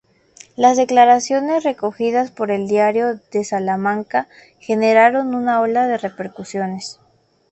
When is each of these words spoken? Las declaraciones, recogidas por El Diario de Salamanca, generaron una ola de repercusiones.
Las 0.55 0.77
declaraciones, 0.77 1.61
recogidas 1.63 2.31
por 2.31 2.49
El 2.49 2.67
Diario 2.67 3.19
de 3.31 3.43
Salamanca, 3.43 4.27
generaron 4.59 5.35
una 5.35 5.61
ola 5.61 5.85
de 5.85 5.99
repercusiones. 5.99 6.99